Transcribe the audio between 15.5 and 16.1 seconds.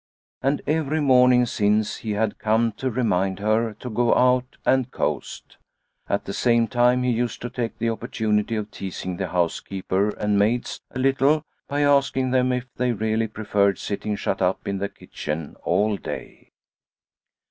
all